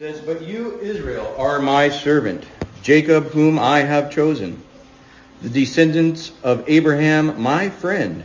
[0.00, 2.42] says, But you, Israel, are my servant,
[2.82, 4.62] Jacob, whom I have chosen,
[5.42, 8.24] the descendants of Abraham, my friend,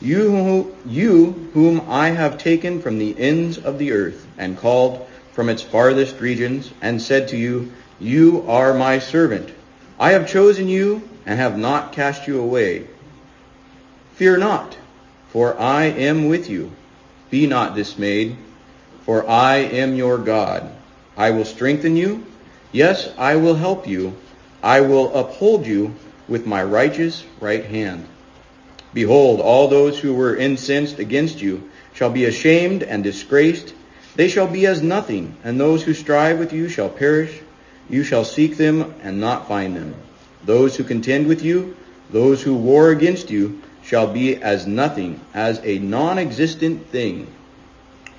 [0.00, 5.50] you, you whom I have taken from the ends of the earth and called from
[5.50, 9.52] its farthest regions, and said to you, You are my servant.
[10.00, 12.86] I have chosen you and have not cast you away.
[14.14, 14.74] Fear not,
[15.28, 16.72] for I am with you.
[17.28, 18.38] Be not dismayed,
[19.02, 20.73] for I am your God.
[21.16, 22.26] I will strengthen you.
[22.72, 24.14] Yes, I will help you.
[24.62, 25.94] I will uphold you
[26.28, 28.06] with my righteous right hand.
[28.92, 33.74] Behold, all those who were incensed against you shall be ashamed and disgraced.
[34.16, 37.40] They shall be as nothing, and those who strive with you shall perish.
[37.90, 39.94] You shall seek them and not find them.
[40.44, 41.76] Those who contend with you,
[42.10, 47.26] those who war against you, shall be as nothing, as a non-existent thing.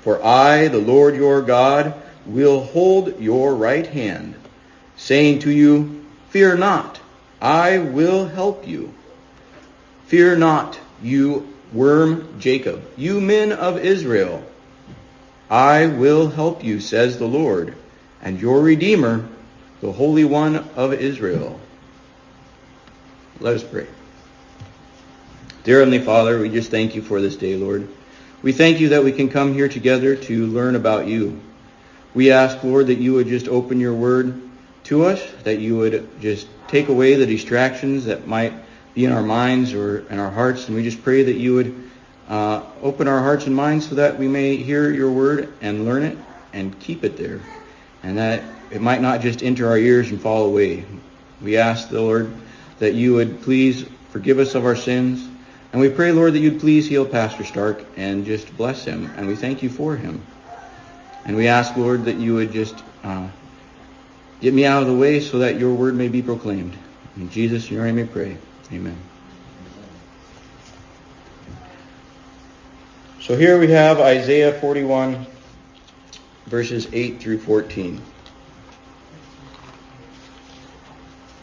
[0.01, 1.93] For I, the Lord your God,
[2.25, 4.35] will hold your right hand,
[4.97, 6.99] saying to you, Fear not,
[7.41, 8.93] I will help you.
[10.07, 14.43] Fear not, you worm Jacob, you men of Israel.
[15.49, 17.75] I will help you, says the Lord,
[18.21, 19.27] and your Redeemer,
[19.81, 21.59] the Holy One of Israel.
[23.39, 23.87] Let us pray.
[25.63, 27.87] Dear Heavenly Father, we just thank you for this day, Lord.
[28.41, 31.41] We thank you that we can come here together to learn about you.
[32.15, 34.41] We ask, Lord, that you would just open your word
[34.85, 38.53] to us, that you would just take away the distractions that might
[38.93, 40.67] be in our minds or in our hearts.
[40.67, 41.89] And we just pray that you would
[42.29, 46.03] uh, open our hearts and minds so that we may hear your word and learn
[46.03, 46.17] it
[46.53, 47.41] and keep it there.
[48.01, 50.85] And that it might not just enter our ears and fall away.
[51.41, 52.33] We ask the Lord
[52.79, 55.27] that you would please forgive us of our sins.
[55.73, 59.11] And we pray, Lord, that you'd please heal Pastor Stark and just bless him.
[59.17, 60.25] And we thank you for him.
[61.25, 63.27] And we ask, Lord, that you would just uh,
[64.41, 66.77] get me out of the way so that your word may be proclaimed.
[67.17, 68.37] In Jesus, your name we pray.
[68.71, 68.97] Amen.
[73.21, 75.25] So here we have Isaiah 41,
[76.45, 77.99] verses 8 through 14.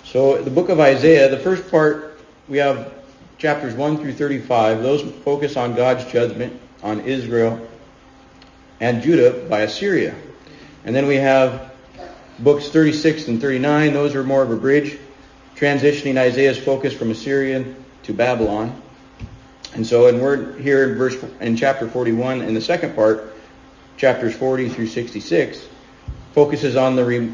[0.05, 2.93] So the book of Isaiah, the first part, we have
[3.39, 4.83] chapters 1 through 35.
[4.83, 7.61] Those focus on God's judgment on Israel
[8.83, 10.13] and Judah by Assyria.
[10.85, 11.73] And then we have
[12.41, 13.93] books 36 and 39.
[13.93, 14.99] Those are more of a bridge,
[15.55, 18.83] transitioning Isaiah's focus from Assyrian to Babylon.
[19.75, 23.33] And so, and we're here in verse in chapter 41 in the second part,
[23.97, 25.65] chapters 40 through 66,
[26.33, 27.33] focuses on the re-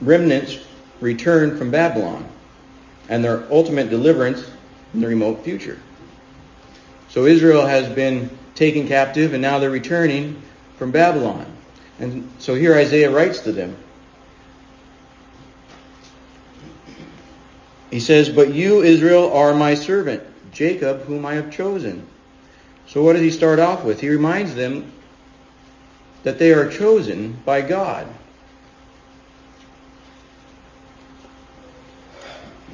[0.00, 0.58] remnants
[1.00, 2.26] return from Babylon
[3.10, 4.50] and their ultimate deliverance
[4.94, 5.78] in the remote future.
[7.10, 10.40] So Israel has been taken captive and now they're returning
[10.82, 11.46] from Babylon.
[12.00, 13.76] And so here Isaiah writes to them.
[17.92, 22.04] He says, But you, Israel, are my servant, Jacob, whom I have chosen.
[22.88, 24.00] So what does he start off with?
[24.00, 24.90] He reminds them
[26.24, 28.08] that they are chosen by God.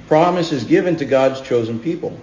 [0.07, 2.19] Promise is given to God's chosen people.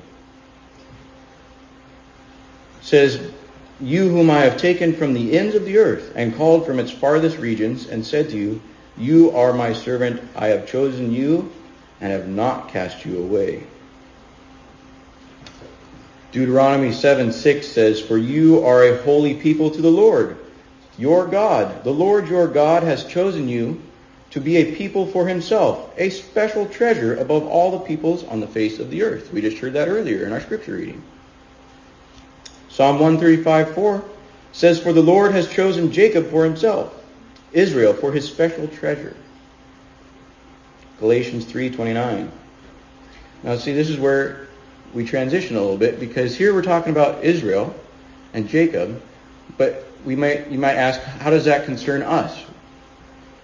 [2.79, 3.31] It says,
[3.79, 6.91] you whom I have taken from the ends of the earth and called from its
[6.91, 8.61] farthest regions and said to you,
[8.97, 11.51] You are my servant, I have chosen you
[11.99, 13.63] and have not cast you away.
[16.31, 20.37] Deuteronomy 7 6 says, For you are a holy people to the Lord,
[20.97, 21.83] your God.
[21.83, 23.81] The Lord your God has chosen you
[24.31, 28.47] to be a people for himself, a special treasure above all the peoples on the
[28.47, 29.31] face of the earth.
[29.31, 31.01] We just heard that earlier in our scripture reading.
[32.75, 34.03] Psalm 135, 4
[34.51, 36.93] says, For the Lord has chosen Jacob for himself,
[37.53, 39.15] Israel for his special treasure.
[40.99, 42.29] Galatians 3:29.
[43.43, 44.47] Now see, this is where
[44.93, 47.73] we transition a little bit because here we're talking about Israel
[48.33, 49.01] and Jacob,
[49.57, 52.43] but we might you might ask, how does that concern us?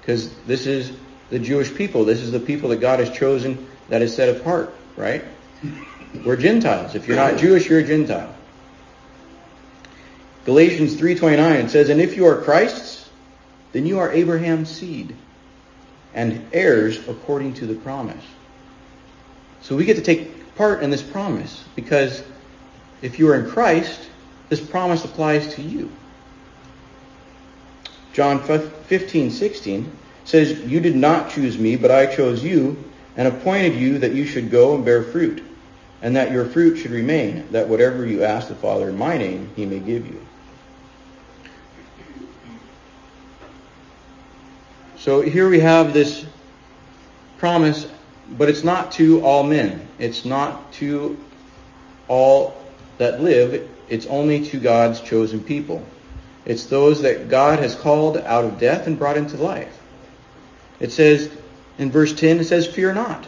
[0.01, 0.91] Because this is
[1.29, 2.03] the Jewish people.
[2.03, 5.23] This is the people that God has chosen that is set apart, right?
[6.25, 6.95] We're Gentiles.
[6.95, 8.35] If you're not Jewish, you're a Gentile.
[10.45, 13.09] Galatians 3:29 says, "And if you are Christ's,
[13.73, 15.15] then you are Abraham's seed
[16.15, 18.23] and heirs according to the promise."
[19.61, 22.23] So we get to take part in this promise because
[23.01, 23.99] if you are in Christ,
[24.49, 25.89] this promise applies to you.
[28.13, 29.91] John 15:16
[30.25, 32.77] says, "You did not choose me, but I chose you
[33.15, 35.41] and appointed you that you should go and bear fruit,
[36.01, 39.49] and that your fruit should remain, that whatever you ask the Father in my name,
[39.55, 40.19] he may give you."
[45.01, 46.23] So here we have this
[47.39, 47.87] promise,
[48.29, 49.87] but it's not to all men.
[49.97, 51.17] It's not to
[52.07, 52.55] all
[52.99, 53.67] that live.
[53.89, 55.83] It's only to God's chosen people.
[56.45, 59.75] It's those that God has called out of death and brought into life.
[60.79, 61.31] It says
[61.79, 63.25] in verse 10, it says, Fear not,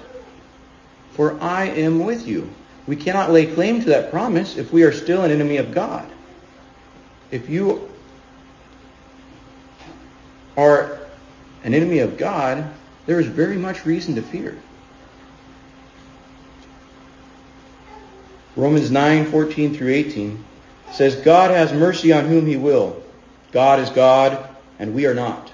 [1.13, 2.51] for I am with you.
[2.85, 6.07] We cannot lay claim to that promise if we are still an enemy of God.
[7.31, 7.89] If you
[10.55, 10.93] are
[11.73, 12.71] an enemy of God,
[13.07, 14.55] there is very much reason to fear.
[18.55, 20.45] Romans 9, 14 through 18
[20.91, 23.01] says, God has mercy on whom he will.
[23.51, 24.47] God is God,
[24.77, 25.51] and we are not.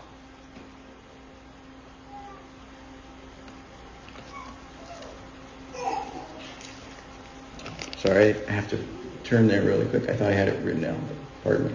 [7.97, 8.83] Sorry, I have to
[9.23, 10.09] turn there really quick.
[10.09, 11.01] I thought I had it written down.
[11.43, 11.73] Pardon me.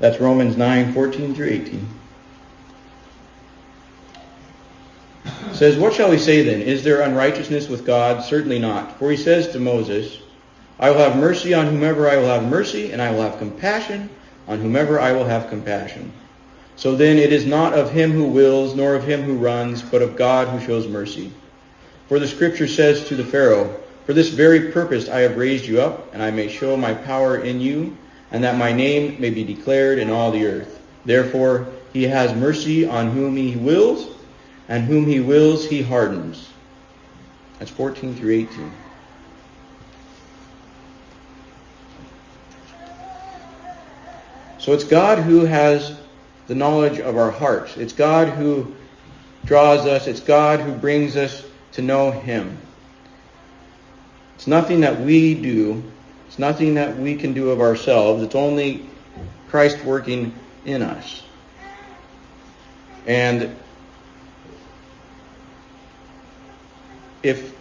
[0.00, 1.88] That's Romans 9, 14 through 18.
[5.24, 6.60] It says, What shall we say then?
[6.60, 8.22] Is there unrighteousness with God?
[8.22, 8.98] Certainly not.
[8.98, 10.18] For he says to Moses,
[10.78, 14.10] I will have mercy on whomever I will have mercy, and I will have compassion
[14.46, 16.12] on whomever I will have compassion.
[16.76, 20.02] So then it is not of him who wills, nor of him who runs, but
[20.02, 21.32] of God who shows mercy.
[22.08, 25.80] For the scripture says to the Pharaoh, For this very purpose I have raised you
[25.80, 27.96] up, and I may show my power in you,
[28.30, 30.80] and that my name may be declared in all the earth.
[31.04, 34.08] Therefore he has mercy on whom he wills,
[34.68, 36.48] and whom he wills he hardens.
[37.58, 38.72] That's 14 through 18.
[44.58, 45.96] So it's God who has
[46.48, 47.76] the knowledge of our hearts.
[47.76, 48.74] It's God who
[49.44, 50.06] draws us.
[50.06, 52.58] It's God who brings us to know Him.
[54.34, 55.82] It's nothing that we do.
[56.36, 58.22] It's nothing that we can do of ourselves.
[58.22, 58.84] It's only
[59.48, 60.34] Christ working
[60.66, 61.22] in us.
[63.06, 63.56] And
[67.22, 67.56] if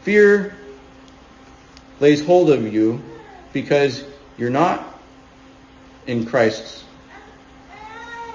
[0.00, 0.56] fear
[2.00, 3.02] lays hold of you
[3.52, 4.04] because
[4.38, 4.98] you're not
[6.06, 6.82] in Christ's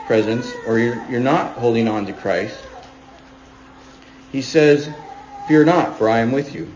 [0.05, 2.59] presence or you're, you're not holding on to Christ,
[4.31, 4.87] he says,
[5.47, 6.71] Fear not, for I am with you.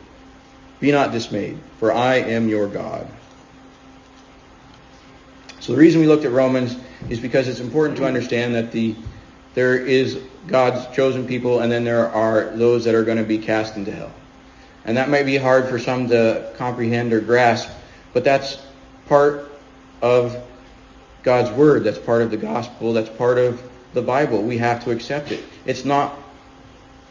[0.80, 3.08] Be not dismayed, for I am your God.
[5.60, 6.76] So the reason we looked at Romans
[7.10, 8.96] is because it's important to understand that the
[9.56, 13.40] there is God's chosen people and then there are those that are going to be
[13.40, 14.12] cast into hell.
[14.86, 17.70] And that might be hard for some to comprehend or grasp,
[18.14, 18.58] but that's
[19.08, 19.52] part
[20.02, 20.42] of
[21.24, 21.84] God's word.
[21.84, 22.94] That's part of the gospel.
[22.94, 23.62] That's part of
[23.94, 24.42] the Bible.
[24.42, 25.44] We have to accept it.
[25.66, 26.18] It's not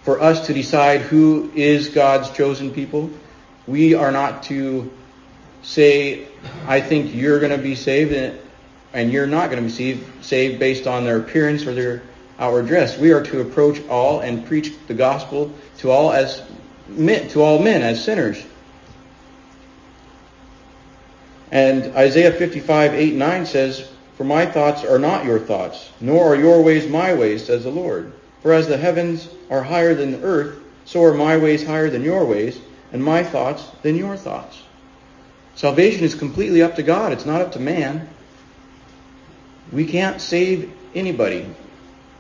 [0.03, 3.11] for us to decide who is God's chosen people.
[3.69, 4.91] We are not to
[5.63, 6.27] say,
[6.67, 8.41] I think you're going to be saved
[8.95, 12.03] and you're not going to be saved based on their appearance or their
[12.39, 12.97] outward dress.
[12.97, 16.43] We are to approach all and preach the gospel to all as
[16.97, 18.43] to all men as sinners.
[21.53, 26.37] And Isaiah 55, 8, 9 says, For my thoughts are not your thoughts, nor are
[26.37, 28.15] your ways my ways, says the Lord.
[28.41, 32.03] For as the heavens are higher than the earth, so are my ways higher than
[32.03, 32.59] your ways,
[32.93, 34.63] and my thoughts than your thoughts.
[35.55, 37.13] Salvation is completely up to God.
[37.13, 38.09] It's not up to man.
[39.73, 41.47] We can't save anybody.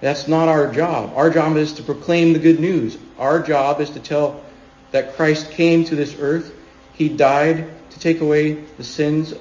[0.00, 1.12] That's not our job.
[1.16, 2.98] Our job is to proclaim the good news.
[3.18, 4.42] Our job is to tell
[4.90, 6.54] that Christ came to this earth.
[6.94, 9.34] He died to take away the sins,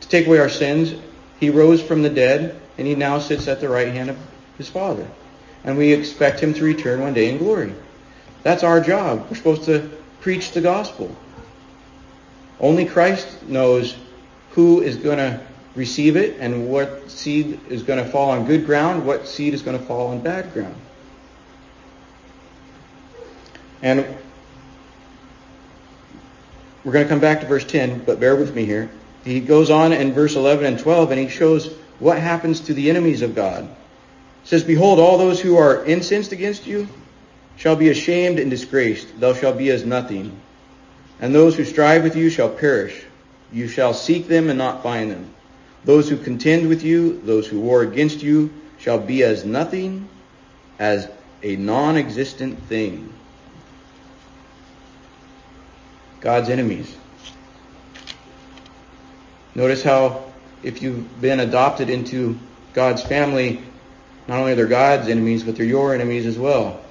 [0.00, 0.94] to take away our sins.
[1.40, 4.18] He rose from the dead, and he now sits at the right hand of
[4.56, 5.08] his Father.
[5.64, 7.74] And we expect him to return one day in glory.
[8.44, 9.26] That's our job.
[9.28, 11.14] We're supposed to preach the gospel.
[12.60, 13.96] Only Christ knows
[14.50, 15.40] who is going to
[15.74, 19.62] receive it and what seed is going to fall on good ground, what seed is
[19.62, 20.76] going to fall on bad ground.
[23.82, 24.06] And
[26.84, 28.90] we're going to come back to verse 10, but bear with me here.
[29.24, 32.90] He goes on in verse 11 and 12 and he shows what happens to the
[32.90, 33.64] enemies of God.
[33.64, 36.86] It says, Behold, all those who are incensed against you
[37.56, 39.20] shall be ashamed and disgraced.
[39.20, 40.38] Thou shalt be as nothing.
[41.20, 43.04] And those who strive with you shall perish.
[43.52, 45.32] You shall seek them and not find them.
[45.84, 50.08] Those who contend with you, those who war against you, shall be as nothing,
[50.78, 51.08] as
[51.42, 53.12] a non-existent thing.
[56.20, 56.96] God's enemies.
[59.54, 60.24] Notice how
[60.62, 62.38] if you've been adopted into
[62.72, 63.62] God's family,
[64.26, 66.83] not only are they God's enemies, but they're your enemies as well.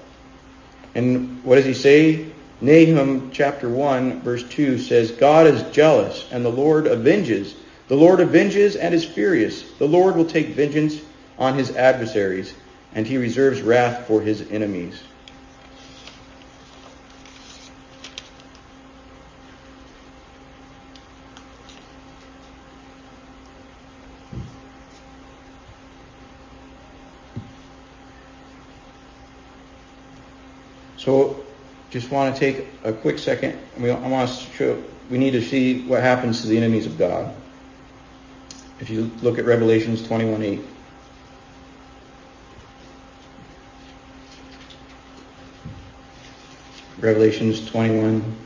[0.95, 2.27] And what does he say?
[2.61, 7.55] Nahum chapter 1 verse 2 says, God is jealous and the Lord avenges
[7.87, 9.63] The Lord avenges and is furious.
[9.73, 11.01] The Lord will take vengeance
[11.37, 12.53] on his adversaries,
[12.95, 15.01] and he reserves wrath for his enemies.
[30.97, 31.43] So
[32.03, 33.57] just want to take a quick second.
[33.79, 36.97] We, I want to show, we need to see what happens to the enemies of
[36.97, 37.33] God.
[38.81, 40.61] If you look at Revelations 21:8.
[46.99, 48.37] Revelations 21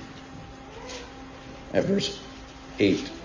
[1.74, 2.22] at verse
[2.78, 3.17] 8.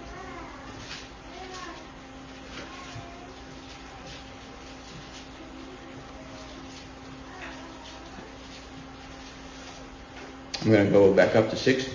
[10.65, 11.89] I'm going to go back up to 6.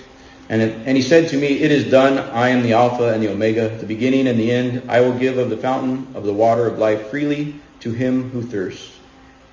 [0.49, 2.17] And, and he said to me, It is done.
[2.17, 4.83] I am the Alpha and the Omega, the beginning and the end.
[4.89, 8.41] I will give of the fountain of the water of life freely to him who
[8.41, 8.97] thirsts.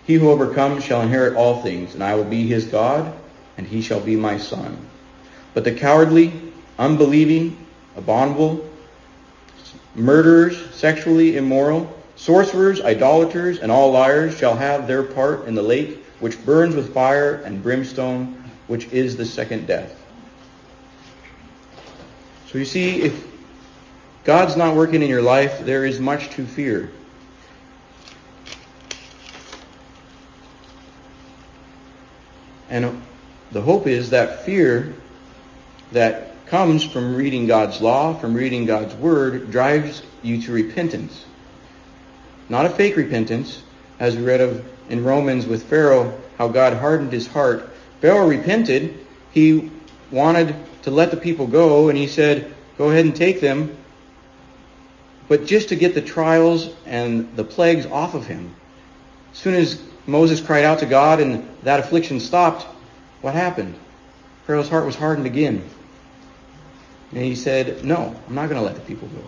[0.04, 3.12] He who overcomes shall inherit all things, and I will be his God,
[3.56, 4.76] and he shall be my son.
[5.54, 6.32] But the cowardly,
[6.78, 7.56] unbelieving,
[7.96, 8.68] abominable,
[9.94, 16.04] murderers, sexually immoral, sorcerers, idolaters, and all liars shall have their part in the lake
[16.20, 20.00] which burns with fire and brimstone, which is the second death.
[22.50, 23.26] So you see, if
[24.24, 26.90] God's not working in your life, there is much to fear.
[32.70, 33.02] And
[33.52, 34.94] the hope is that fear
[35.92, 41.24] that comes from reading God's law, from reading God's word, drives you to repentance.
[42.48, 43.62] Not a fake repentance,
[43.98, 47.70] as we read of in Romans with Pharaoh, how God hardened his heart.
[48.04, 48.98] Pharaoh repented.
[49.30, 49.70] He
[50.10, 53.74] wanted to let the people go, and he said, Go ahead and take them.
[55.26, 58.54] But just to get the trials and the plagues off of him.
[59.32, 62.64] As soon as Moses cried out to God and that affliction stopped,
[63.22, 63.74] what happened?
[64.46, 65.64] Pharaoh's heart was hardened again.
[67.12, 69.22] And he said, No, I'm not going to let the people go.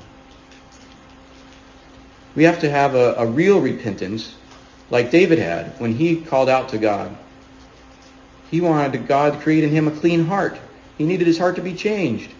[2.34, 4.34] We have to have a, a real repentance
[4.90, 7.16] like David had when he called out to God.
[8.50, 10.58] He wanted God to create in him a clean heart.
[10.98, 12.30] He needed his heart to be changed.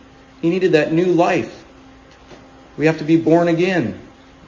[0.41, 1.65] He needed that new life.
[2.77, 4.01] We have to be born again.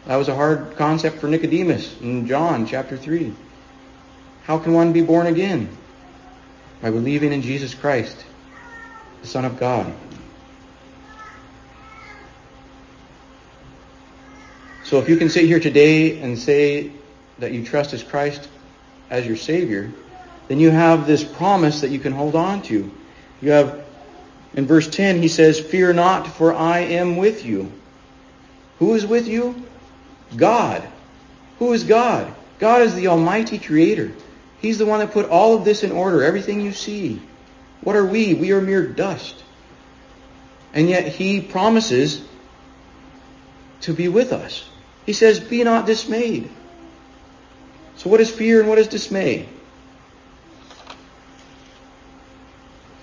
[0.06, 3.34] That was a hard concept for Nicodemus in John chapter 3.
[4.44, 5.68] How can one be born again?
[6.80, 8.24] By believing in Jesus Christ,
[9.20, 9.92] the Son of God.
[14.84, 16.92] So if you can sit here today and say
[17.38, 18.48] that you trust as Christ
[19.10, 19.92] as your Savior,
[20.48, 22.90] then you have this promise that you can hold on to.
[23.40, 23.84] You have,
[24.54, 27.70] in verse 10, he says, Fear not, for I am with you.
[28.78, 29.62] Who is with you?
[30.36, 30.82] God.
[31.58, 32.34] Who is God?
[32.58, 34.12] God is the Almighty Creator.
[34.60, 37.20] He's the one that put all of this in order, everything you see.
[37.82, 38.34] What are we?
[38.34, 39.44] We are mere dust.
[40.72, 42.22] And yet He promises
[43.82, 44.68] to be with us.
[45.06, 46.50] He says, Be not dismayed.
[47.96, 49.48] So, what is fear and what is dismay?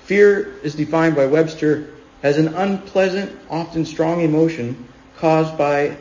[0.05, 1.87] Fear is defined by Webster
[2.21, 5.97] as an unpleasant, often strong emotion caused by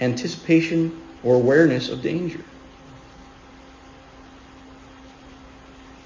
[0.00, 2.40] anticipation or awareness of danger.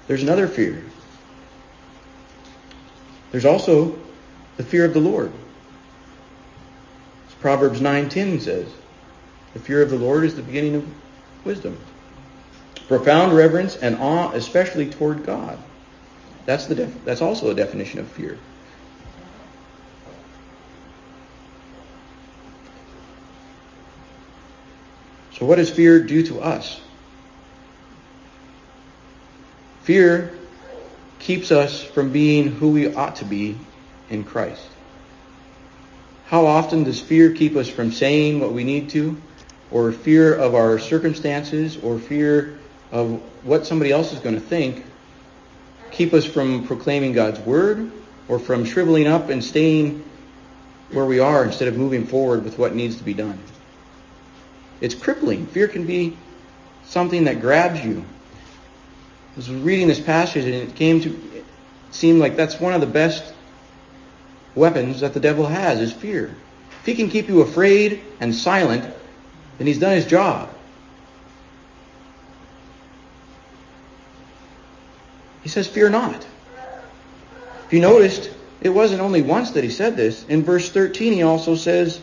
[0.07, 0.83] There's another fear.
[3.31, 3.97] There's also
[4.57, 5.31] the fear of the Lord.
[7.39, 8.67] Proverbs 9:10 says,
[9.53, 10.85] "The fear of the Lord is the beginning of
[11.45, 11.77] wisdom."
[12.89, 15.57] Profound reverence and awe, especially toward God.
[16.47, 18.37] That's the def- that's also a definition of fear.
[25.33, 26.79] So what does fear do to us?
[29.83, 30.33] Fear
[31.19, 33.57] keeps us from being who we ought to be
[34.09, 34.65] in Christ.
[36.27, 39.17] How often does fear keep us from saying what we need to,
[39.69, 42.57] or fear of our circumstances, or fear
[42.93, 44.85] of what somebody else is going to think,
[45.91, 47.91] keep us from proclaiming God's word,
[48.27, 50.03] or from shriveling up and staying
[50.91, 53.39] where we are instead of moving forward with what needs to be done?
[54.79, 55.47] It's crippling.
[55.47, 56.17] Fear can be
[56.85, 58.05] something that grabs you
[59.37, 61.43] I was reading this passage and it came to
[61.91, 63.35] seem like that's one of the best
[64.55, 66.35] weapons that the devil has is fear.
[66.79, 68.91] If he can keep you afraid and silent,
[69.59, 70.49] then he's done his job.
[75.47, 76.27] He says, Fear not.
[77.67, 80.25] If you noticed, it wasn't only once that he said this.
[80.25, 82.01] In verse 13, he also says,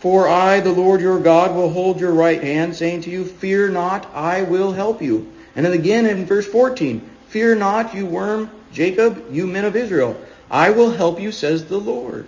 [0.00, 3.68] For I, the Lord your God, will hold your right hand, saying to you, Fear
[3.68, 5.32] not, I will help you.
[5.54, 10.20] And then again in verse 14, Fear not, you worm Jacob, you men of Israel.
[10.50, 12.26] I will help you, says the Lord.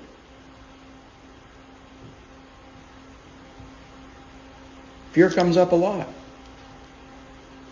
[5.11, 6.07] Fear comes up a lot.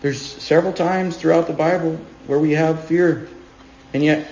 [0.03, 3.29] There's several times throughout the Bible where we have fear,
[3.93, 4.27] and yet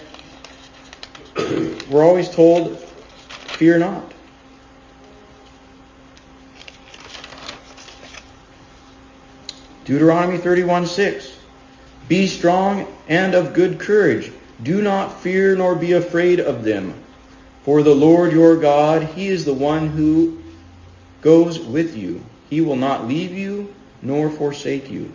[1.90, 4.12] we're always told, fear not.
[9.86, 11.32] Deuteronomy 31:6
[12.10, 14.30] Be strong and of good courage.
[14.64, 16.94] Do not fear nor be afraid of them.
[17.64, 20.38] For the Lord your God, He is the one who
[21.22, 22.22] goes with you.
[22.50, 25.10] He will not leave you nor forsake you.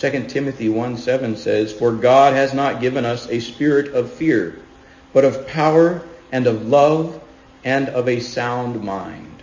[0.00, 4.58] 2 Timothy 1 7 says, For God has not given us a spirit of fear,
[5.12, 6.00] but of power
[6.32, 7.20] and of love
[7.64, 9.42] and of a sound mind.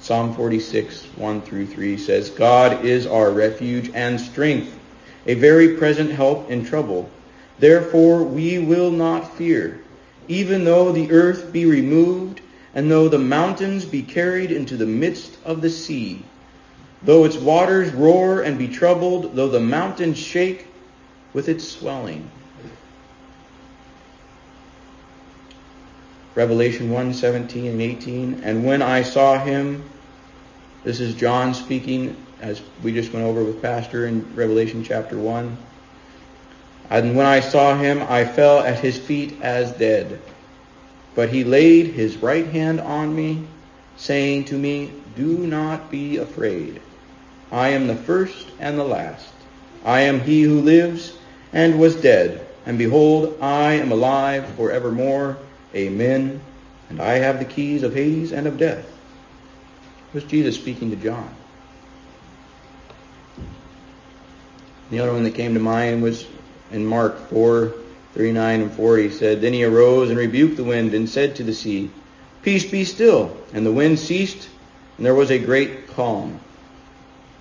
[0.00, 4.76] Psalm 46, 1 through 3 says, God is our refuge and strength,
[5.26, 7.08] a very present help in trouble.
[7.60, 9.80] Therefore we will not fear,
[10.26, 12.40] even though the earth be removed,
[12.74, 16.24] and though the mountains be carried into the midst of the sea,
[17.02, 20.66] though its waters roar and be troubled, though the mountains shake
[21.32, 22.30] with its swelling.
[26.34, 28.40] Revelation 1, 17 and 18.
[28.44, 29.82] And when I saw him,
[30.84, 35.56] this is John speaking as we just went over with Pastor in Revelation chapter 1.
[36.90, 40.20] And when I saw him, I fell at his feet as dead.
[41.14, 43.46] But he laid his right hand on me,
[43.96, 46.80] saying to me, Do not be afraid.
[47.52, 49.32] I am the first and the last.
[49.84, 51.14] I am he who lives
[51.52, 52.46] and was dead.
[52.66, 55.38] And behold, I am alive forevermore.
[55.74, 56.40] Amen.
[56.88, 58.86] And I have the keys of Hades and of death.
[60.12, 61.34] Was Jesus speaking to John.
[64.90, 66.26] The other one that came to mind was
[66.72, 67.72] in Mark 4,
[68.14, 69.02] 39 and 40.
[69.04, 71.90] He said, Then he arose and rebuked the wind and said to the sea,
[72.42, 73.36] Peace be still.
[73.52, 74.48] And the wind ceased,
[74.96, 76.40] and there was a great calm.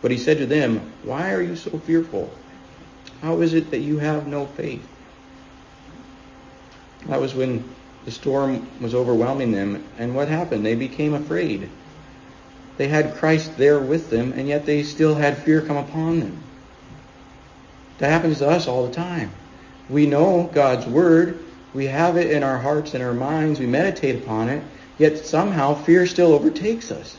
[0.02, 2.32] But he said to them, Why are you so fearful?
[3.22, 4.88] How is it that you have no faith?
[7.08, 7.64] That was when
[8.06, 9.84] the storm was overwhelming them.
[9.98, 10.66] And what happened?
[10.66, 11.70] They became afraid.
[12.78, 16.38] They had Christ there with them, and yet they still had fear come upon them.
[17.98, 19.32] That happens to us all the time.
[19.90, 21.40] We know God's Word.
[21.74, 23.60] We have it in our hearts and our minds.
[23.60, 24.64] We meditate upon it.
[24.98, 27.18] Yet somehow fear still overtakes us.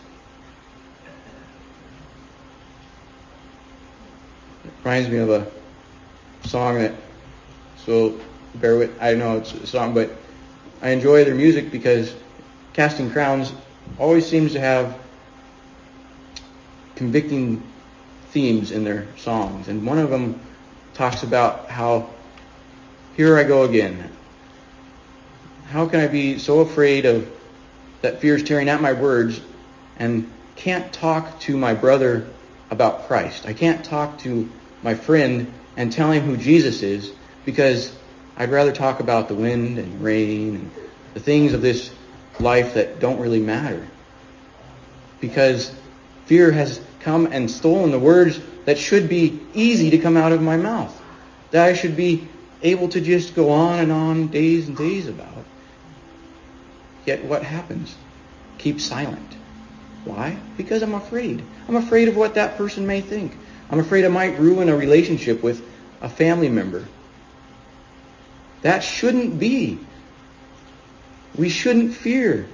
[4.85, 5.47] Reminds me of a
[6.47, 6.95] song that,
[7.77, 8.19] so
[8.57, 10.11] bear with, I know it's a song, but
[10.83, 12.15] I enjoy their music because
[12.73, 13.53] Casting Crowns
[13.99, 14.99] always seems to have
[16.97, 17.63] convicting
[18.31, 19.69] themes in their songs.
[19.69, 20.41] And one of them
[20.95, 22.09] talks about how,
[23.17, 24.11] here I go again.
[25.67, 27.31] How can I be so afraid of
[28.03, 29.41] that fear is tearing at my words
[29.99, 32.27] and can't talk to my brother
[32.71, 33.47] about Christ?
[33.47, 34.49] I can't talk to
[34.83, 37.13] my friend and tell him who Jesus is
[37.45, 37.95] because
[38.37, 40.71] I'd rather talk about the wind and rain and
[41.15, 41.93] the things of this
[42.39, 43.87] life that don't really matter.
[45.21, 45.75] Because
[46.27, 50.41] fear has come and stolen the words that should be easy to come out of
[50.41, 50.97] my mouth.
[51.51, 52.29] That I should be
[52.63, 55.45] able to just go on and on days and days about.
[57.07, 57.95] Yet what happens?
[58.59, 59.37] Keep silent.
[60.05, 60.39] Why?
[60.57, 61.43] Because I'm afraid.
[61.69, 63.37] I'm afraid of what that person may think.
[63.71, 65.65] I'm afraid I might ruin a relationship with
[66.01, 66.85] a family member
[68.63, 69.79] that shouldn't be.
[71.37, 72.49] We shouldn't fear.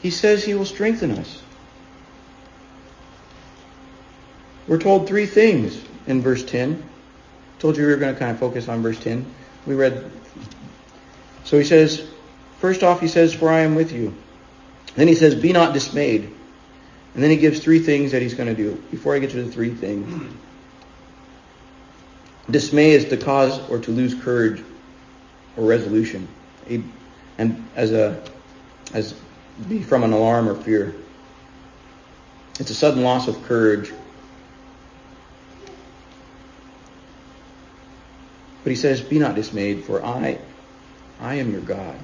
[0.00, 1.42] He says he will strengthen us.
[4.66, 6.82] We're told three things in verse 10.
[6.82, 9.24] I told you we were going to kind of focus on verse 10.
[9.66, 10.10] We read.
[11.44, 12.06] So he says,
[12.58, 14.14] first off, he says, For I am with you.
[14.94, 16.34] Then he says, Be not dismayed.
[17.14, 18.74] And then he gives three things that he's going to do.
[18.90, 20.34] Before I get to the three things,
[22.50, 24.62] Dismay is to cause or to lose courage
[25.56, 26.28] or resolution,
[27.38, 28.22] and as a
[28.92, 29.14] as
[29.68, 30.94] be from an alarm or fear.
[32.60, 33.92] It's a sudden loss of courage.
[38.62, 40.38] But he says, Be not dismayed, for I
[41.20, 41.96] I am your God.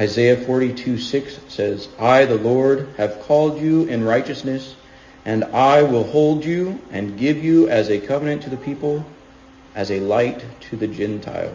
[0.00, 4.74] Isaiah 42:6 says, I, the Lord, have called you in righteousness
[5.24, 9.04] And I will hold you and give you as a covenant to the people,
[9.74, 11.54] as a light to the Gentiles.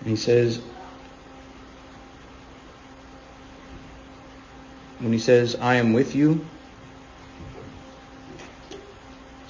[0.00, 0.60] And he says,
[4.98, 6.44] when he says, I am with you,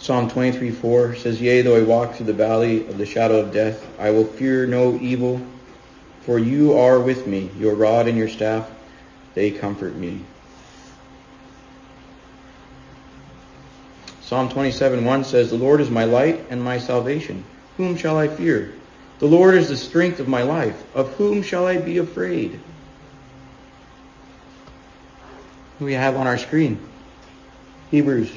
[0.08, 3.52] Psalm 23, 4 says, Yea, though I walk through the valley of the shadow of
[3.52, 5.38] death, I will fear no evil,
[6.22, 7.50] for you are with me.
[7.58, 8.70] Your rod and your staff,
[9.34, 10.24] they comfort me.
[14.22, 17.44] Psalm 27, 1 says, The Lord is my light and my salvation.
[17.76, 18.72] Whom shall I fear?
[19.18, 20.82] The Lord is the strength of my life.
[20.96, 22.58] Of whom shall I be afraid?
[25.78, 26.80] We have on our screen
[27.90, 28.32] Hebrews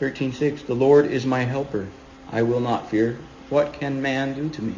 [0.00, 1.88] 13:6 The Lord is my helper.
[2.30, 3.18] I will not fear.
[3.48, 4.74] What can man do to me?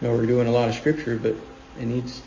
[0.00, 1.34] No, we're doing a lot of scripture, but
[1.80, 2.22] it needs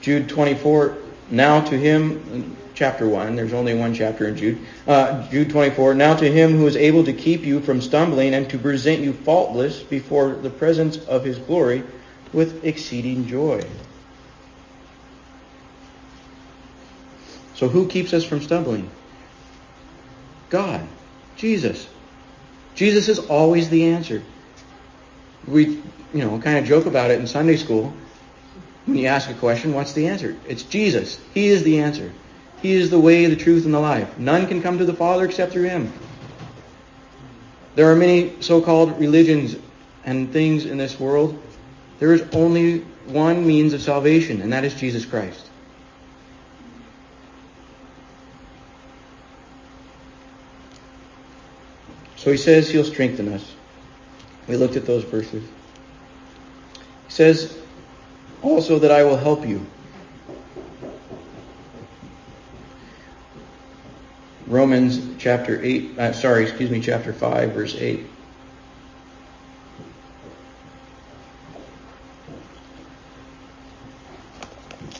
[0.00, 0.96] Jude 24
[1.30, 4.58] now to him, chapter 1, there's only one chapter in Jude.
[4.86, 8.48] Uh, Jude 24, now to him who is able to keep you from stumbling and
[8.50, 11.82] to present you faultless before the presence of his glory
[12.32, 13.64] with exceeding joy.
[17.54, 18.90] So who keeps us from stumbling?
[20.50, 20.86] God.
[21.36, 21.88] Jesus.
[22.74, 24.22] Jesus is always the answer.
[25.46, 25.82] We, you
[26.14, 27.92] know, kind of joke about it in Sunday school.
[28.86, 30.36] When you ask a question, what's the answer?
[30.46, 31.20] It's Jesus.
[31.32, 32.12] He is the answer.
[32.60, 34.18] He is the way, the truth, and the life.
[34.18, 35.92] None can come to the Father except through Him.
[37.74, 39.56] There are many so-called religions
[40.04, 41.40] and things in this world.
[41.98, 45.50] There is only one means of salvation, and that is Jesus Christ.
[52.16, 53.54] So he says he'll strengthen us.
[54.48, 55.44] We looked at those verses.
[55.44, 57.58] He says,
[58.42, 59.64] also that I will help you.
[64.46, 68.06] Romans chapter 8, uh, sorry, excuse me, chapter 5, verse 8.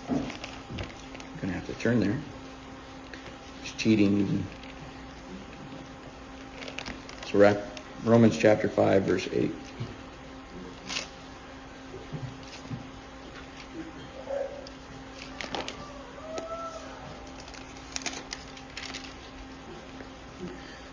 [0.09, 0.17] I'm
[1.41, 2.17] going to have to turn there.
[3.63, 4.43] It's cheating.
[7.27, 7.63] So we're
[8.05, 9.55] Romans chapter 5, verse 8.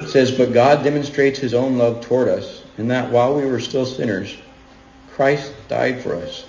[0.07, 3.85] says, But God demonstrates his own love toward us, in that while we were still
[3.85, 4.35] sinners,
[5.11, 6.45] Christ died for us.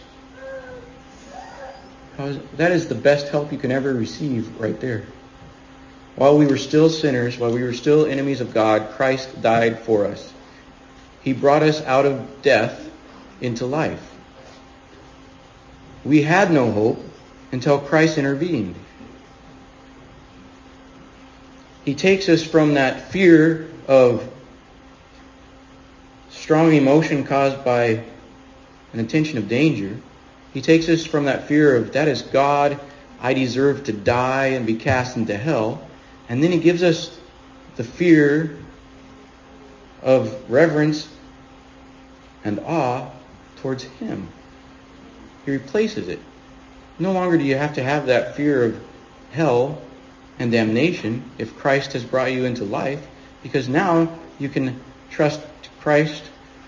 [2.17, 5.05] That is the best help you can ever receive right there.
[6.15, 10.07] While we were still sinners, while we were still enemies of God, Christ died for
[10.07, 10.33] us.
[11.23, 12.91] He brought us out of death
[13.41, 14.11] into life.
[16.05, 17.03] We had no hope
[17.51, 18.75] until Christ intervened.
[21.85, 24.29] He takes us from that fear of
[26.31, 28.05] strong emotion caused by
[28.93, 29.97] an intention of danger.
[30.53, 32.79] He takes us from that fear of that is God,
[33.21, 35.87] I deserve to die and be cast into hell.
[36.29, 37.19] And then he gives us
[37.77, 38.59] the fear
[40.03, 41.09] of reverence
[42.45, 43.09] and awe
[43.57, 44.29] towards him.
[45.45, 46.21] He replaces it.
[46.99, 48.85] No longer do you have to have that fear of
[49.31, 49.81] hell
[50.39, 53.07] and damnation if Christ has brought you into life,
[53.43, 55.41] because now you can trust
[55.81, 56.23] Christ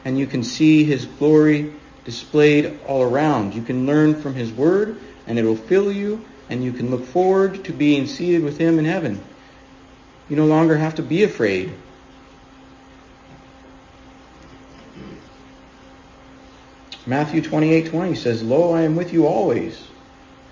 [0.05, 1.73] and you can see his glory
[2.05, 3.55] displayed all around.
[3.55, 7.05] You can learn from his word and it will fill you and you can look
[7.05, 9.23] forward to being seated with him in heaven.
[10.29, 11.73] You no longer have to be afraid.
[17.07, 19.87] Matthew 28, 20 says, Lo, I am with you always,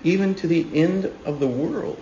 [0.03, 2.01] even to the end of the world.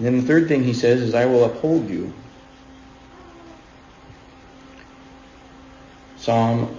[0.00, 2.10] And then the third thing he says is, I will uphold you.
[6.16, 6.74] Psalm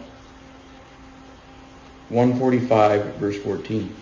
[2.10, 3.96] 145, verse 14.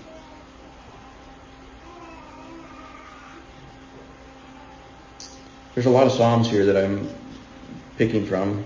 [5.76, 7.10] There's a lot of Psalms here that I'm
[7.98, 8.64] picking from.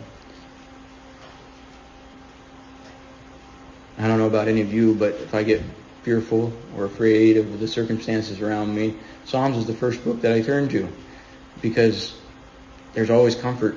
[3.98, 5.64] I don't know about any of you, but if I get
[6.04, 10.42] fearful or afraid of the circumstances around me, Psalms is the first book that I
[10.42, 10.88] turn to
[11.62, 12.16] because
[12.94, 13.76] there's always comfort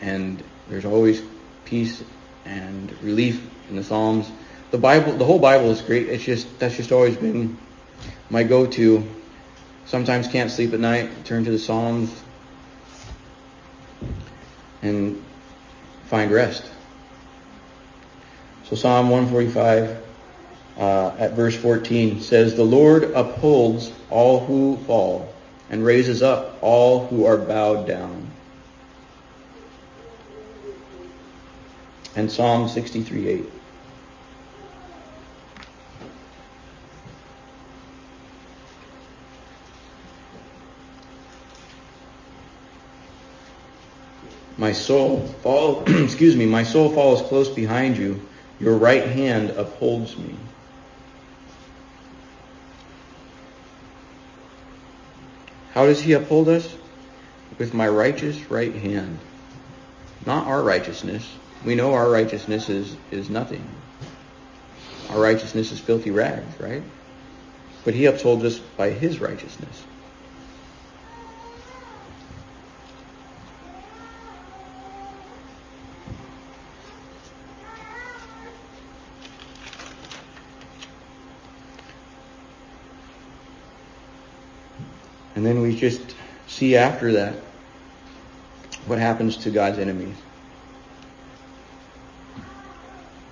[0.00, 1.22] and there's always
[1.64, 2.02] peace
[2.44, 4.30] and relief in the Psalms.
[4.70, 6.08] The Bible, the whole Bible is great.
[6.08, 7.56] It's just that's just always been
[8.30, 9.06] my go-to.
[9.86, 12.22] Sometimes can't sleep at night, turn to the Psalms
[14.82, 15.22] and
[16.06, 16.64] find rest.
[18.64, 20.07] So Psalm 145
[20.78, 25.34] uh, at verse 14 says, The Lord upholds all who fall
[25.70, 28.30] and raises up all who are bowed down.
[32.14, 33.44] And Psalm 63 8.
[44.56, 48.20] My soul fall excuse me, my soul falls close behind you.
[48.60, 50.34] Your right hand upholds me.
[55.78, 56.68] How does he uphold us?
[57.56, 59.16] With my righteous right hand.
[60.26, 61.24] Not our righteousness.
[61.64, 63.62] We know our righteousness is, is nothing.
[65.08, 66.82] Our righteousness is filthy rags, right?
[67.84, 69.84] But he upholds us by his righteousness.
[85.78, 86.14] Just
[86.46, 87.34] see after that
[88.86, 90.16] what happens to God's enemies.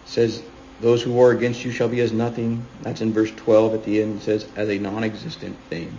[0.04, 0.42] It says,
[0.80, 2.64] those who war against you shall be as nothing.
[2.82, 4.20] That's in verse 12 at the end.
[4.20, 5.96] It says, as a non-existent thing.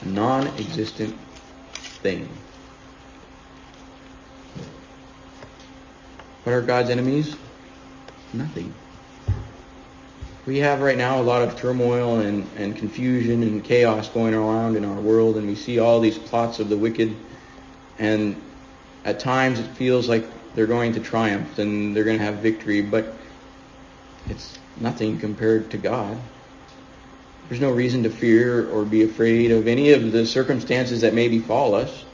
[0.00, 1.16] A non-existent
[2.02, 2.28] thing.
[6.44, 7.36] What are God's enemies?
[8.32, 8.74] Nothing
[10.44, 14.76] we have right now a lot of turmoil and, and confusion and chaos going around
[14.76, 17.14] in our world, and we see all these plots of the wicked,
[17.98, 18.40] and
[19.04, 20.24] at times it feels like
[20.54, 23.14] they're going to triumph and they're going to have victory, but
[24.28, 26.18] it's nothing compared to God.
[27.48, 31.28] There's no reason to fear or be afraid of any of the circumstances that may
[31.28, 32.04] befall us.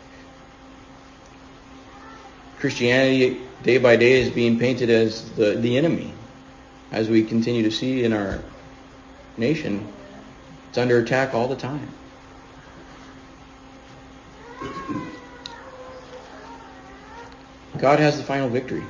[2.58, 6.12] Christianity, day by day, is being painted as the, the enemy
[6.90, 8.42] as we continue to see in our
[9.36, 9.86] nation,
[10.68, 11.88] it's under attack all the time.
[17.78, 18.84] God has the final victory.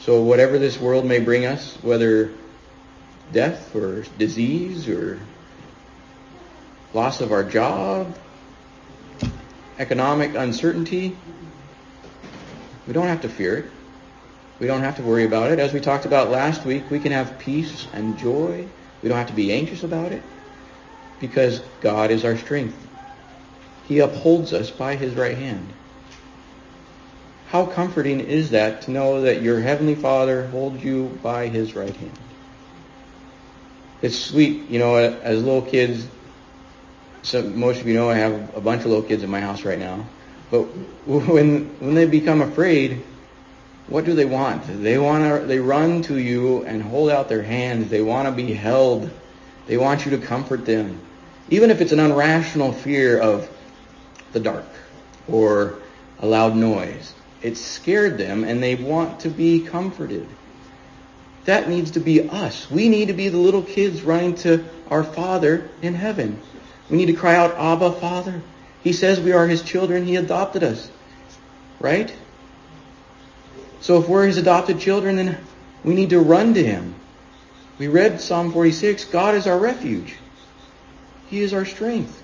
[0.00, 2.32] So whatever this world may bring us, whether
[3.32, 5.20] death or disease or
[6.92, 8.16] loss of our job,
[9.78, 11.16] economic uncertainty,
[12.86, 13.66] we don't have to fear it.
[14.60, 15.58] We don't have to worry about it.
[15.58, 18.68] As we talked about last week, we can have peace and joy.
[19.02, 20.22] We don't have to be anxious about it
[21.18, 22.76] because God is our strength.
[23.88, 25.66] He upholds us by his right hand.
[27.48, 31.96] How comforting is that to know that your heavenly Father holds you by his right
[31.96, 32.18] hand?
[34.02, 36.06] It's sweet, you know, as little kids,
[37.22, 39.64] so most of you know I have a bunch of little kids in my house
[39.64, 40.06] right now.
[40.50, 40.62] But
[41.06, 43.02] when when they become afraid,
[43.90, 44.62] what do they want?
[44.82, 47.90] They want to, they run to you and hold out their hands.
[47.90, 49.10] They want to be held.
[49.66, 51.00] They want you to comfort them.
[51.50, 53.50] Even if it's an irrational fear of
[54.32, 54.66] the dark
[55.28, 55.74] or
[56.20, 57.14] a loud noise.
[57.42, 60.28] It scared them and they want to be comforted.
[61.46, 62.70] That needs to be us.
[62.70, 66.40] We need to be the little kids running to our Father in heaven.
[66.90, 68.42] We need to cry out, Abba, Father.
[68.84, 70.04] He says we are His children.
[70.04, 70.90] He adopted us.
[71.80, 72.14] Right?
[73.80, 75.38] So if we're his adopted children, then
[75.84, 76.94] we need to run to him.
[77.78, 80.16] We read Psalm 46, God is our refuge.
[81.28, 82.22] He is our strength.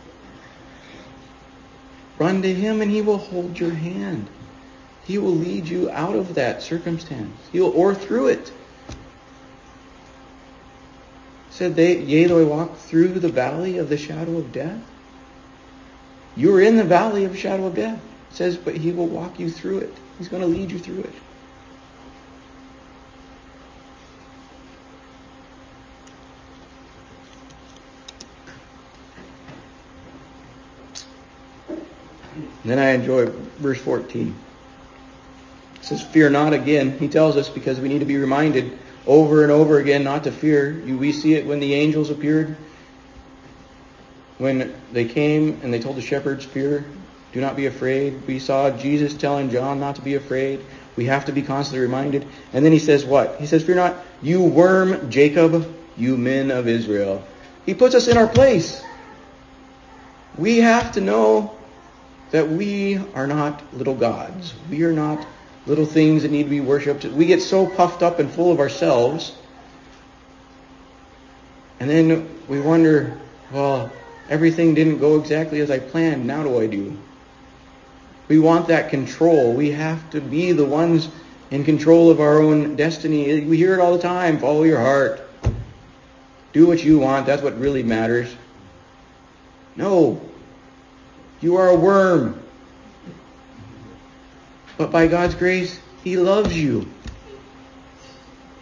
[2.19, 4.29] Run to him and he will hold your hand.
[5.05, 7.37] He will lead you out of that circumstance.
[7.53, 8.53] He'll or through it.
[11.51, 14.83] said they yea though I walk through the valley of the shadow of death.
[16.37, 17.99] You are in the valley of the shadow of death.
[18.31, 19.95] It says, but he will walk you through it.
[20.19, 21.15] He's going to lead you through it.
[32.67, 33.27] And then I enjoy
[33.59, 34.35] verse 14.
[35.77, 36.99] It says, Fear not again.
[36.99, 38.77] He tells us because we need to be reminded
[39.07, 40.83] over and over again not to fear.
[40.85, 42.57] We see it when the angels appeared.
[44.39, 46.85] When they came and they told the shepherds, Fear,
[47.33, 48.27] do not be afraid.
[48.27, 50.59] We saw Jesus telling John not to be afraid.
[50.97, 52.27] We have to be constantly reminded.
[52.53, 53.37] And then he says what?
[53.37, 57.23] He says, Fear not, you worm Jacob, you men of Israel.
[57.65, 58.83] He puts us in our place.
[60.37, 61.57] We have to know
[62.31, 64.55] that we are not little gods.
[64.71, 65.27] We are not
[65.67, 67.05] little things that need to be worshipped.
[67.05, 69.33] We get so puffed up and full of ourselves.
[71.81, 73.19] And then we wonder,
[73.53, 73.93] well,
[74.29, 76.27] everything didn't go exactly as I planned.
[76.27, 76.97] Now do I do?
[78.29, 79.53] We want that control.
[79.53, 81.09] We have to be the ones
[81.51, 83.41] in control of our own destiny.
[83.45, 84.39] We hear it all the time.
[84.39, 85.23] Follow your heart.
[86.53, 87.27] Do what you want.
[87.27, 88.35] That's what really matters.
[89.77, 90.21] No.
[91.41, 92.43] You are a worm.
[94.79, 96.91] But by God's grace, He loves you.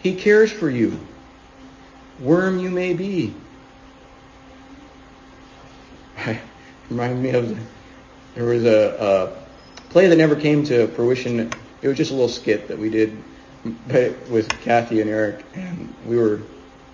[0.01, 0.99] He cares for you.
[2.19, 3.33] Worm you may be.
[6.89, 7.57] Remind me of
[8.35, 11.51] there was a, a play that never came to fruition.
[11.81, 13.17] It was just a little skit that we did
[14.29, 16.41] with Kathy and Eric, and we were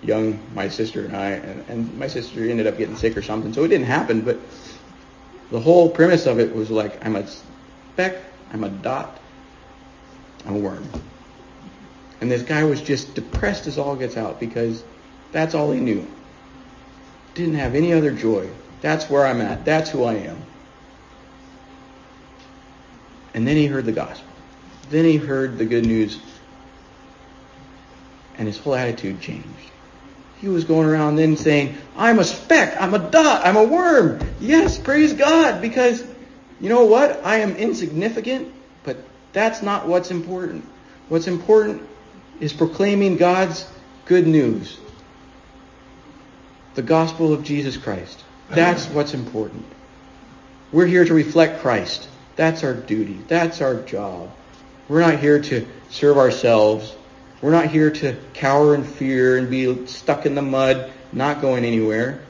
[0.02, 3.54] young, my sister and I, and, and my sister ended up getting sick or something,
[3.54, 4.22] so it didn't happen.
[4.22, 4.40] But
[5.52, 8.16] the whole premise of it was like, I'm a speck,
[8.52, 9.20] I'm a dot,
[10.46, 10.90] I'm a worm.
[12.22, 14.84] And this guy was just depressed as all gets out because
[15.32, 16.08] that's all he knew.
[17.36, 18.50] Didn't have any other joy.
[18.82, 19.66] That's where I'm at.
[19.66, 20.42] That's who I am.
[23.34, 24.28] And then he heard the gospel.
[24.90, 26.20] Then he heard the good news.
[28.38, 29.71] And his whole attitude changed.
[30.42, 34.20] He was going around then saying, I'm a speck, I'm a dot, I'm a worm.
[34.40, 36.04] Yes, praise God, because
[36.60, 37.24] you know what?
[37.24, 38.52] I am insignificant,
[38.84, 38.98] but
[39.34, 40.66] that's not what's important.
[41.10, 41.88] What's important
[42.40, 43.68] is proclaiming God's
[44.06, 44.80] good news.
[46.74, 48.24] The gospel of Jesus Christ.
[48.50, 49.66] That's what's important.
[50.72, 52.10] We're here to reflect Christ.
[52.36, 53.20] That's our duty.
[53.28, 54.32] That's our job.
[54.88, 56.96] We're not here to serve ourselves.
[57.42, 61.66] We're not here to cower in fear and be stuck in the mud, not going
[61.66, 62.22] anywhere.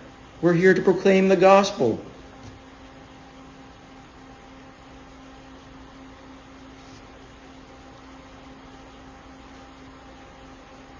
[0.41, 1.99] We're here to proclaim the gospel.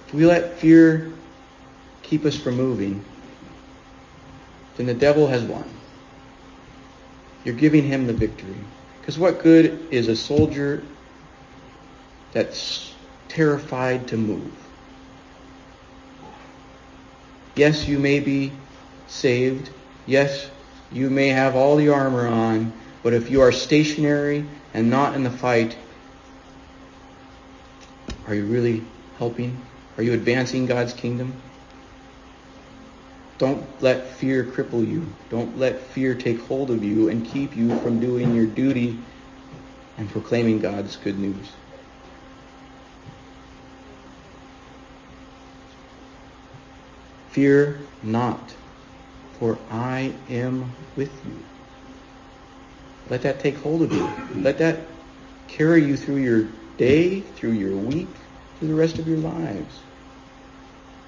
[0.07, 1.13] If we let fear
[2.03, 3.05] keep us from moving,
[4.75, 5.63] then the devil has won.
[7.45, 8.57] You're giving him the victory.
[8.99, 10.83] Because what good is a soldier
[12.33, 12.93] that's
[13.31, 14.51] terrified to move?
[17.55, 18.51] Yes, you may be
[19.07, 19.69] saved.
[20.05, 20.49] Yes,
[20.91, 22.73] you may have all the armor on.
[23.03, 25.77] But if you are stationary and not in the fight,
[28.27, 28.83] are you really
[29.17, 29.57] helping?
[29.97, 31.33] Are you advancing God's kingdom?
[33.37, 35.07] Don't let fear cripple you.
[35.29, 38.99] Don't let fear take hold of you and keep you from doing your duty
[39.97, 41.51] and proclaiming God's good news.
[47.31, 48.53] Fear not,
[49.39, 51.43] for I am with you.
[53.09, 54.09] Let that take hold of you.
[54.35, 54.79] Let that
[55.47, 58.09] carry you through your day, through your week,
[58.59, 59.79] through the rest of your lives.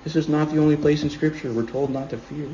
[0.04, 2.48] This is not the only place in Scripture we're told not to fear.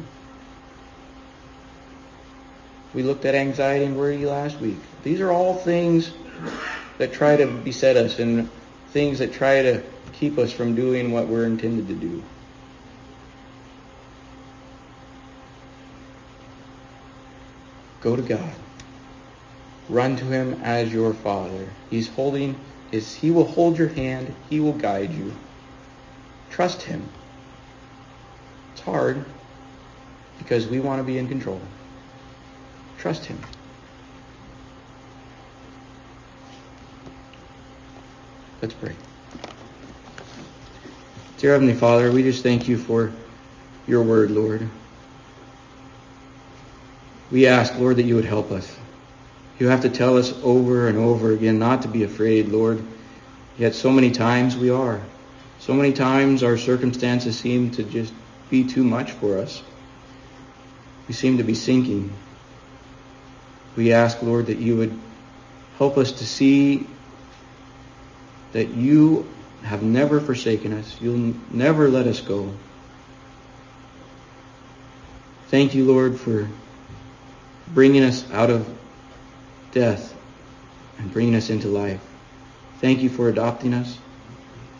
[2.93, 4.77] We looked at anxiety and worry last week.
[5.03, 6.11] These are all things
[6.97, 8.49] that try to beset us and
[8.89, 12.23] things that try to keep us from doing what we're intended to do.
[18.01, 18.53] Go to God.
[19.89, 21.67] Run to him as your father.
[21.89, 22.59] He's holding
[22.91, 25.33] is he will hold your hand, he will guide you.
[26.49, 27.07] Trust him.
[28.73, 29.23] It's hard
[30.39, 31.61] because we want to be in control.
[32.97, 33.39] Trust him.
[38.61, 38.95] Let's pray.
[41.37, 43.11] Dear Heavenly Father, we just thank you for
[43.87, 44.69] your word, Lord.
[47.31, 48.77] We ask, Lord, that you would help us.
[49.59, 52.83] You have to tell us over and over again not to be afraid, Lord.
[53.57, 55.01] Yet so many times we are.
[55.59, 58.13] So many times our circumstances seem to just
[58.49, 59.61] be too much for us.
[61.07, 62.11] We seem to be sinking.
[63.75, 64.97] We ask, Lord, that you would
[65.77, 66.87] help us to see
[68.53, 69.27] that you
[69.63, 70.99] have never forsaken us.
[71.01, 72.53] You'll never let us go.
[75.49, 76.47] Thank you, Lord, for
[77.73, 78.67] bringing us out of
[79.71, 80.15] death
[80.97, 82.01] and bringing us into life.
[82.79, 83.97] Thank you for adopting us.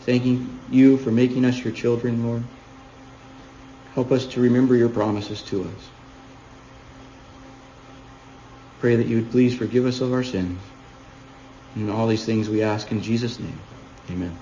[0.02, 2.42] Thanking you for making us your children, Lord.
[3.94, 5.88] Help us to remember your promises to us.
[8.80, 10.58] Pray that you would please forgive us of our sins.
[11.74, 13.58] And all these things we ask in Jesus' name.
[14.10, 14.40] Amen.